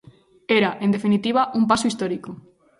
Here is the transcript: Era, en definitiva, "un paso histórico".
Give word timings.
Era, 0.59 0.71
en 0.85 0.89
definitiva, 0.95 1.51
"un 1.59 1.63
paso 1.71 1.89
histórico". 1.91 2.31